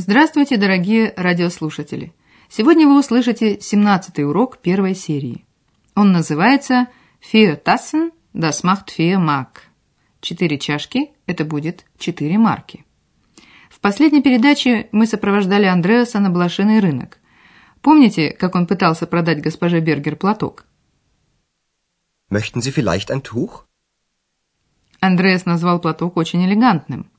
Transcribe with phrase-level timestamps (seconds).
[0.00, 2.14] Здравствуйте, дорогие радиослушатели!
[2.48, 5.44] Сегодня вы услышите 17-й урок первой серии.
[5.96, 6.86] Он называется
[7.20, 9.62] «Vier Tassen, das macht vier Mark».
[10.20, 12.84] Четыре чашки– это будет четыре марки.
[13.70, 17.18] В последней передаче мы сопровождали Андреаса на блошиный рынок.
[17.82, 20.64] Помните, как он пытался продать госпоже Бергер платок?
[22.30, 23.64] Möchten Sie vielleicht ein Tuch?
[25.00, 27.10] Андреас назвал платок очень элегантным.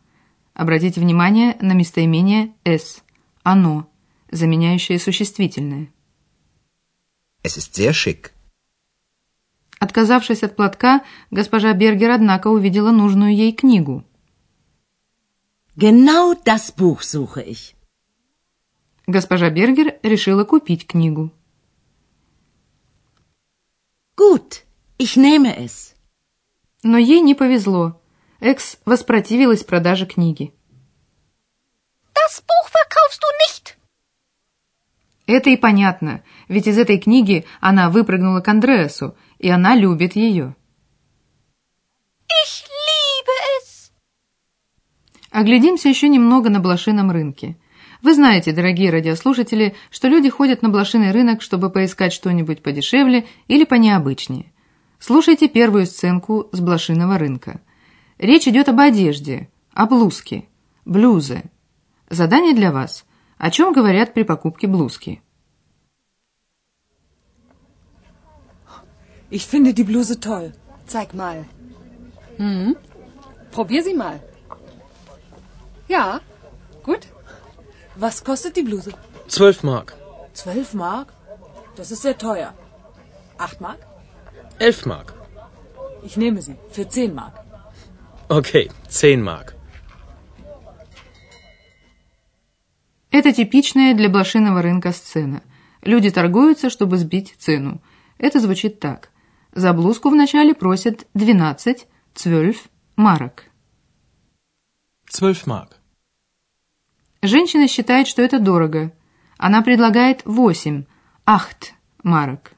[0.59, 3.01] Обратите внимание на местоимение «с»–
[3.43, 3.89] «оно»,
[4.29, 5.87] заменяющее существительное.
[7.41, 8.31] Es ist sehr schick.
[9.79, 14.03] Отказавшись от платка, госпожа Бергер, однако, увидела нужную ей книгу.
[15.77, 17.73] Genau das Buch suche ich.
[19.07, 21.31] Госпожа Бергер решила купить книгу.
[24.17, 24.65] Gut,
[24.97, 25.95] ich nehme es.
[26.83, 27.98] Но ей не повезло.
[28.41, 30.53] Экс воспротивилась продаже книги.
[32.13, 33.75] Das Buch verkaufst du nicht.
[35.27, 40.55] Это и понятно, ведь из этой книги она выпрыгнула к Андреасу, и она любит ее.
[42.29, 43.91] Ich liebe es.
[45.31, 47.57] Оглядимся еще немного на блошином рынке.
[48.01, 53.65] Вы знаете, дорогие радиослушатели, что люди ходят на блошиный рынок, чтобы поискать что-нибудь подешевле или
[53.65, 54.53] понеобычнее.
[54.97, 57.59] Слушайте первую сценку с блошиного рынка.
[58.19, 60.45] Речь идет об одежде, о блузке,
[60.83, 61.45] блюзе.
[62.09, 63.05] Задание для вас.
[63.37, 65.21] О чем говорят при покупке блузки?
[69.31, 70.51] Ich finde die Bluse toll.
[70.85, 71.45] Zeig mal.
[72.37, 72.75] Hm?
[73.51, 74.19] Probier sie mal.
[75.87, 76.19] Ja,
[76.83, 77.07] gut.
[77.95, 78.91] Was kostet die Bluse?
[79.27, 79.95] Zwölf Mark.
[80.33, 81.13] Zwölf Mark?
[81.77, 82.53] Das ist sehr teuer.
[83.37, 83.79] Acht Mark?
[84.57, 85.13] Elf Mark.
[86.03, 86.57] Ich nehme sie.
[86.71, 87.48] Für zehn Mark.
[88.29, 89.55] Okay, zehn Mark.
[93.09, 95.41] Это типичная для блошиного рынка сцена.
[95.81, 97.81] Люди торгуются, чтобы сбить цену.
[98.19, 99.09] Это звучит так.
[99.51, 103.45] За блузку вначале просят 12, 12 марок.
[105.11, 105.69] Zwölf Mark.
[107.23, 108.93] Женщина считает, что это дорого.
[109.39, 110.85] Она предлагает 8,
[111.25, 111.73] 8
[112.03, 112.51] марок.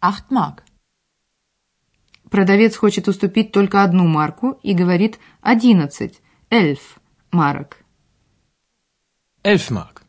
[0.00, 0.60] Acht Mark.
[2.32, 6.82] Продавец хочет уступить только одну марку и говорит 11, 11
[7.30, 7.84] марок.
[9.44, 10.00] Elf Mark.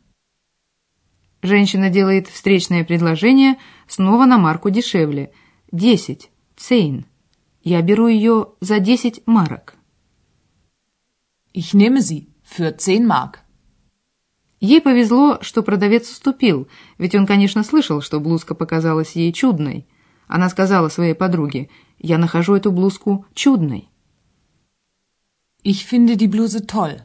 [1.41, 3.57] Женщина делает встречное предложение
[3.88, 5.34] снова на марку дешевле.
[5.73, 7.06] 10, 10.
[7.61, 9.75] Я беру ее за 10 марок.
[11.53, 12.29] Ich nehme sie.
[12.45, 13.40] Für zehn Mark.
[14.61, 19.90] Ей повезло, что продавец уступил, ведь он, конечно, слышал, что блузка показалась ей чудной.
[20.28, 21.69] Она сказала своей подруге,
[22.03, 23.90] «Я нахожу эту блузку чудной».
[25.64, 27.02] Ich finde die Bluse toll.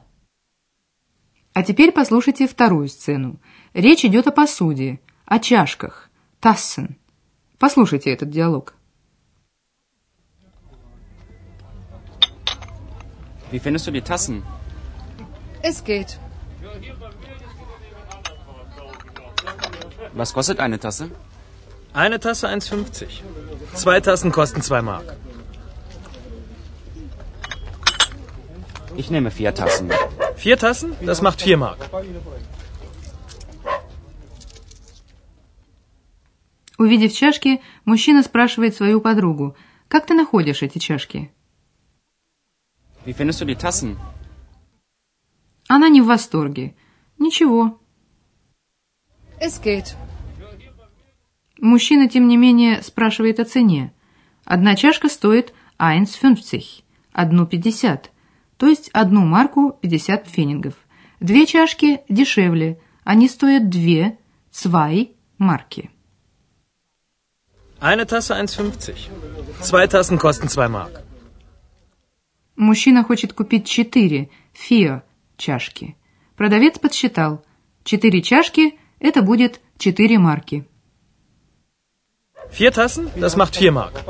[1.55, 3.41] А теперь послушайте вторую сцену.
[3.75, 6.11] Речь идет о посуде, о чашках,
[6.41, 6.99] тассен.
[7.59, 8.75] Послушайте этот диалог.
[13.53, 14.43] Wie findest du die Tassen?
[15.63, 16.19] Es geht.
[20.13, 21.11] Was kostet eine Tasse?
[21.93, 23.23] Eine Tasse 1,50.
[23.75, 25.17] Zwei Tassen kosten 2 Mark.
[28.97, 29.91] Ich nehme vier Tassen.
[30.37, 30.97] Vier Tassen?
[31.05, 31.79] Das macht 4 Mark.
[36.79, 39.57] Увидев чашки, мужчина спрашивает свою подругу,
[39.89, 41.31] «Как ты находишь эти чашки?»
[43.05, 43.97] Wie findest du die Tassen?
[45.69, 46.75] Она не в восторге.
[47.19, 47.79] «Ничего».
[49.41, 49.97] Es geht.
[51.61, 53.93] Мужчина, тем не менее, спрашивает о цене.
[54.45, 56.83] Одна чашка стоит 1,50,
[57.13, 58.11] одну 50,
[58.57, 60.75] то есть одну марку 50 фенингов.
[61.21, 64.19] Две чашки дешевле, они стоят две,
[64.53, 65.91] zwei марки.
[67.81, 68.97] Eine Tasse 1,50.
[69.63, 71.05] Zwei Tassen kosten 2 Mark.
[72.57, 75.03] Мужчина хочет купить четыре, vier,
[75.37, 75.97] чашки.
[76.37, 77.45] Продавец подсчитал.
[77.85, 80.67] Четыре чашки– это будет четыре марки.
[82.51, 84.05] Vier Tassen, das macht vier Mark.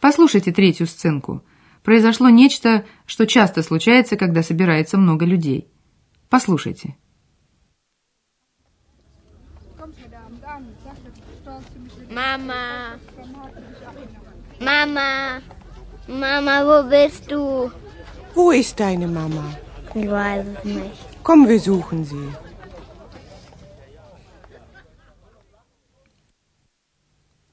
[0.00, 1.42] Послушайте третью сценку.
[1.82, 5.68] Произошло нечто, что часто случается, когда собирается много людей.
[6.28, 6.96] Послушайте.
[12.10, 12.98] Мама.
[14.60, 15.42] Мама.
[16.08, 17.70] Mama, wo bist du?
[18.34, 19.44] Wo ist deine Mama?
[19.94, 21.22] Ich weiß es nicht.
[21.22, 22.28] Komm, wir suchen sie.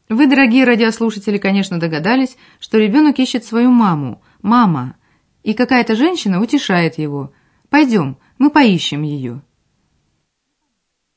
[0.09, 4.95] Вы, дорогие радиослушатели, конечно, догадались, что ребенок ищет свою маму, мама,
[5.44, 7.33] и какая-то женщина утешает его.
[7.69, 9.42] Пойдем, мы поищем ее.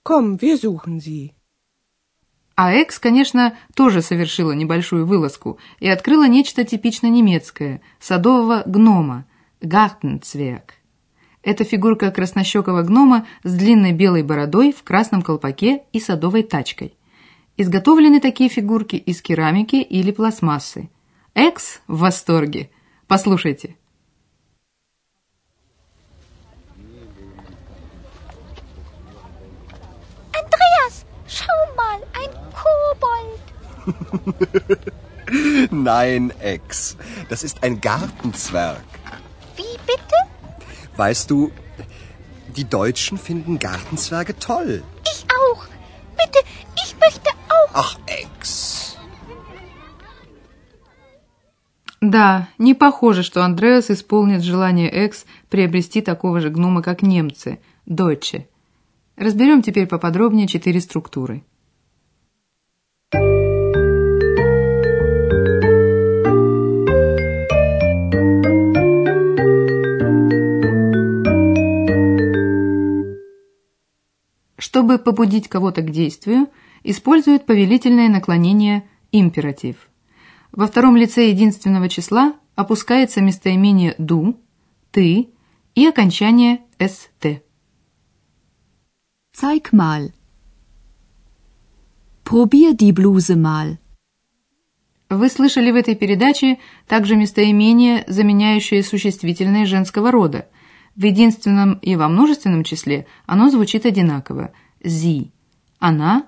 [0.05, 1.33] Komm, wir suchen sie.
[2.57, 9.25] А Экс, конечно, тоже совершила небольшую вылазку и открыла нечто типично немецкое– садового гнома–
[9.63, 10.75] Гартенцверг.
[11.43, 16.95] Это фигурка краснощекого гнома с длинной белой бородой в красном колпаке и садовой тачкой.
[17.57, 20.91] Изготовлены такие фигурки из керамики или пластмассы.
[21.35, 22.71] Экс в восторге.
[23.07, 23.77] Послушайте.
[30.33, 32.31] Andreas, schau mal, ein
[32.61, 33.41] Kobold.
[35.71, 36.97] Nein, Ex.
[37.29, 38.85] Das ist ein Gartenzwerg.
[39.57, 40.17] Wie bitte?
[40.97, 41.53] Weißt du,
[42.57, 44.83] die Deutschen finden Gartenzwerge toll.
[52.11, 58.49] Да, не похоже, что Андреас исполнит желание Экс приобрести такого же гнома, как немцы, Дойче.
[59.17, 61.45] Разберем теперь поподробнее четыре структуры.
[74.59, 76.49] Чтобы побудить кого-то к действию,
[76.83, 78.83] используют повелительное наклонение
[79.13, 79.90] императив.
[80.53, 84.41] Во втором лице единственного числа опускается местоимение «ду»,
[84.91, 85.31] «ты»
[85.75, 87.43] и окончание «ст».
[89.33, 90.13] Zeig mal.
[92.25, 93.79] Probier die Bluse mal.
[95.09, 100.49] Вы слышали в этой передаче также местоимение, заменяющее существительное женского рода.
[100.97, 104.53] В единственном и во множественном числе оно звучит одинаково.
[104.83, 105.33] «Зи»–
[105.79, 106.27] «она»,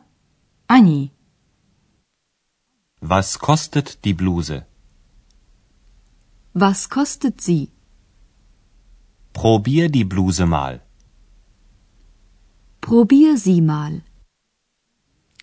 [0.68, 1.12] «они».
[3.01, 4.65] Was kostet die Bluse?
[6.53, 7.69] Was kostet sie?
[9.33, 10.81] Probier die Bluse mal.
[12.81, 14.01] Probier sie mal.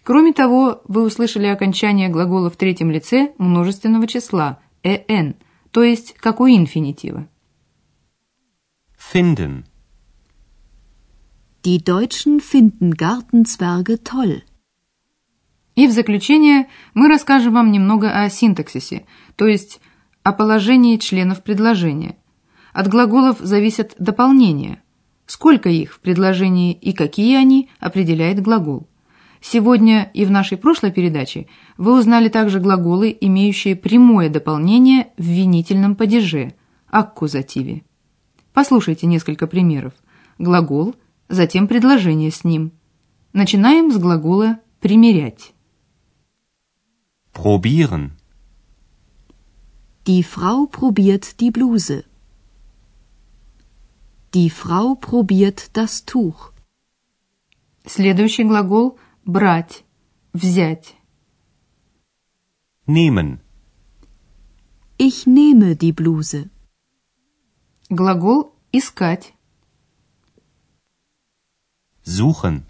[0.02, 5.36] Кроме того, вы услышали окончание глагола в третьем лице множественного числа «en»,
[5.70, 7.28] то есть как у инфинитива.
[8.96, 9.64] Finden.
[11.64, 14.42] Die Deutschen finden Gartenzwerge toll.
[15.79, 19.05] И в заключение мы расскажем вам немного о синтаксисе,
[19.37, 19.79] то есть
[20.23, 22.17] о положении членов предложения.
[22.73, 24.83] От глаголов зависят дополнения.
[25.25, 28.89] Сколько их в предложении и какие они, определяет глагол.
[29.39, 31.47] Сегодня и в нашей прошлой передаче
[31.77, 36.55] вы узнали также глаголы, имеющие прямое дополнение в винительном падеже,
[36.89, 37.83] аккузативе.
[38.51, 39.93] Послушайте несколько примеров.
[40.39, 40.95] Глагол,
[41.29, 42.73] затем предложение с ним.
[43.31, 45.53] Начинаем с глагола «примерять».
[47.38, 48.12] Probieren.
[50.06, 52.04] Die Frau probiert die Bluse.
[54.34, 56.52] Die Frau probiert das Tuch.
[57.86, 59.84] Следующий глагол «брать»,
[60.32, 60.94] «взять».
[62.86, 63.40] Nehmen.
[64.96, 66.50] Ich nehme die Bluse.
[67.90, 69.34] Глагол «искать».
[72.02, 72.64] Suchen.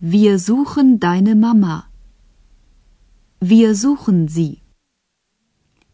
[0.00, 1.90] Wir suchen deine Mama.
[3.53, 4.57] Wir suchen sie.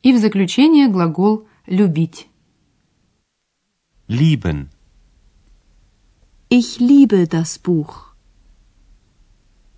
[0.03, 2.29] И в заключение глагол «любить».
[4.07, 4.69] Lieben.
[6.47, 8.13] Ich liebe das Buch.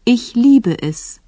[0.06, 1.20] Ich liebe es.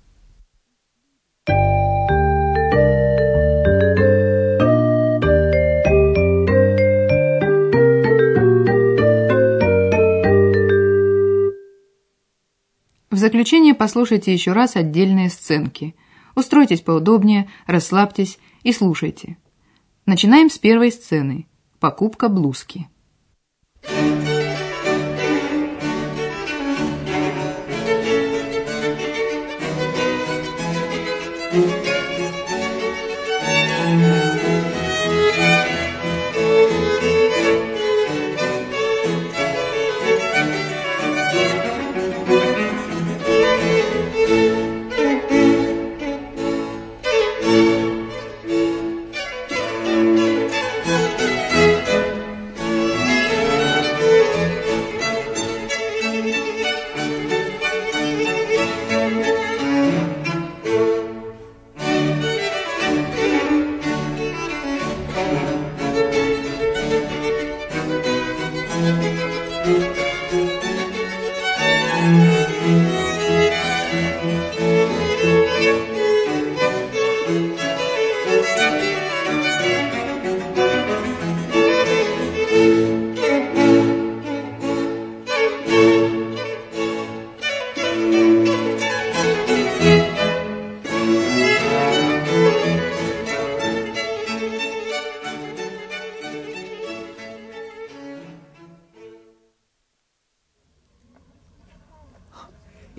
[13.10, 15.96] В заключение послушайте еще раз отдельные сценки.
[16.36, 19.38] Устройтесь поудобнее, расслабьтесь и слушайте.
[20.06, 21.48] Начинаем с первой сцены.
[21.80, 22.88] Покупка блузки.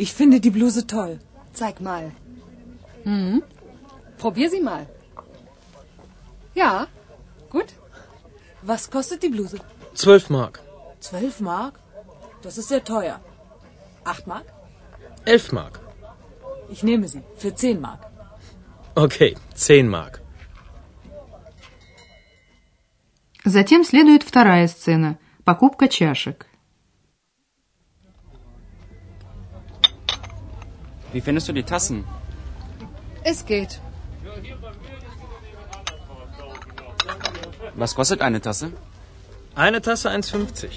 [0.05, 1.19] Ich finde die Bluse toll.
[1.53, 2.11] Zeig mal.
[3.03, 3.43] Hm?
[4.17, 4.87] Probier sie mal.
[6.55, 6.87] Ja,
[7.49, 7.69] gut.
[8.61, 9.57] Was kostet die Bluse?
[9.95, 10.61] 12 Mark.
[10.99, 11.79] Zwölf Mark?
[12.41, 13.19] Das ist sehr teuer.
[14.03, 14.45] Acht Mark?
[15.25, 15.79] 11 Mark.
[16.69, 17.23] Ich nehme sie.
[17.37, 18.01] Für zehn Mark.
[18.95, 20.21] Okay, 10 Mark.
[23.43, 26.45] Затем следует вторая сцена – покупка чашек.
[31.13, 32.05] Wie findest du die Tassen?
[33.23, 33.79] Es geht.
[37.75, 38.71] Was kostet eine Tasse?
[39.55, 40.69] Eine Tasse 1,50.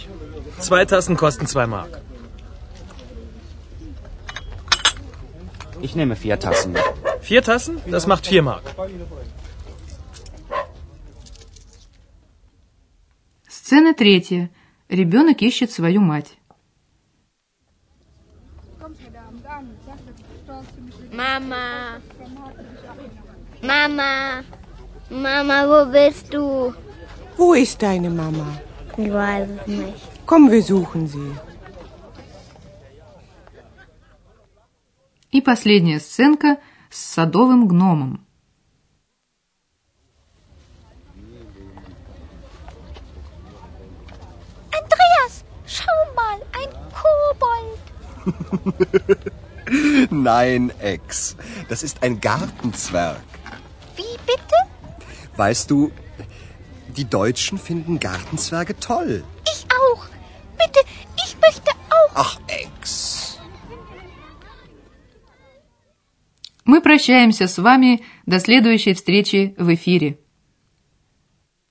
[0.61, 2.01] Zwei Tassen kosten 2 Mark.
[5.81, 6.75] Ich nehme vier Tassen.
[7.21, 7.81] Vier Tassen?
[7.87, 8.65] Das macht 4 Mark.
[13.49, 14.51] Сцена третья.
[14.89, 16.37] Ребенок ищет свою мать.
[21.12, 22.00] Mama.
[23.62, 24.44] Mama.
[25.10, 26.74] Mama, wo bist du?
[27.38, 28.60] Wo ist deine Mama?
[28.98, 30.26] Ich weiß es nicht.
[30.26, 31.32] Komm, wir suchen sie.
[35.32, 36.58] И последняя сценка
[36.90, 38.26] с садовым гномом.
[44.72, 47.80] Andreas, schau mal, ein Kobold.
[50.11, 51.37] Nein, Ex.
[51.69, 53.25] Das ist ein Gartenzwerg.
[53.97, 54.59] Wie bitte?
[55.37, 55.91] Weißt du,
[56.97, 59.25] die Deutschen finden Gartenzwerge toll.
[59.53, 60.07] Ich auch.
[60.59, 60.81] Bitte,
[61.25, 62.13] ich möchte auch.
[62.15, 63.39] Ach, Ex.
[66.65, 70.19] Мы прощаемся с вами до следующей встречи в эфире.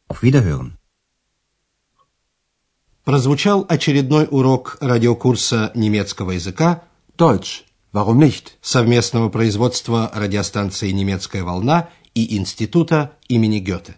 [0.07, 0.77] Auf Wiederhören.
[3.03, 6.83] Прозвучал очередной урок радиокурса немецкого языка
[7.17, 7.65] Deutsch.
[7.98, 8.58] Warum nicht?
[8.62, 13.96] совместного производства радиостанции «Немецкая волна» и Института имени Гёте.